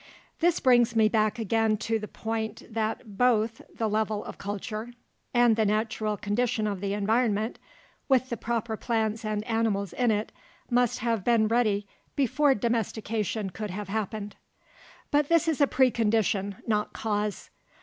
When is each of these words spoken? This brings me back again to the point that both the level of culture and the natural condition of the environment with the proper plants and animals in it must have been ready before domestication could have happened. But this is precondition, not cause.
This 0.39 0.59
brings 0.59 0.95
me 0.95 1.07
back 1.09 1.37
again 1.37 1.77
to 1.77 1.99
the 1.99 2.07
point 2.07 2.63
that 2.67 3.19
both 3.19 3.61
the 3.71 3.87
level 3.87 4.23
of 4.25 4.39
culture 4.39 4.93
and 5.31 5.55
the 5.55 5.63
natural 5.63 6.17
condition 6.17 6.65
of 6.65 6.81
the 6.81 6.93
environment 6.95 7.59
with 8.09 8.29
the 8.29 8.35
proper 8.35 8.75
plants 8.75 9.23
and 9.23 9.43
animals 9.43 9.93
in 9.93 10.09
it 10.09 10.31
must 10.71 10.97
have 11.05 11.23
been 11.23 11.47
ready 11.47 11.85
before 12.15 12.55
domestication 12.55 13.51
could 13.51 13.69
have 13.69 13.89
happened. 13.89 14.35
But 15.11 15.29
this 15.29 15.47
is 15.47 15.59
precondition, 15.59 16.55
not 16.67 16.93
cause. 16.93 17.51